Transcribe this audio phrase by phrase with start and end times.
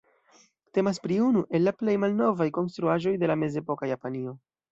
[0.77, 4.35] Temas pri unu el la plej malnovaj konstruaĵoj de la mezepoka Japanio.